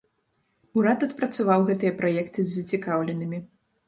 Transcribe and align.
Урад 0.77 1.03
адпрацаваў 1.07 1.65
гэтыя 1.67 1.91
праекты 1.99 2.39
з 2.47 2.63
зацікаўленымі. 2.63 3.39